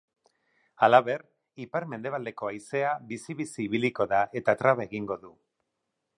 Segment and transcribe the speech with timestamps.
[0.85, 1.25] Halaber,
[1.65, 5.35] ipar-mendebaldeko haizea bizi-bizi ibiliko da eta traba egingo du.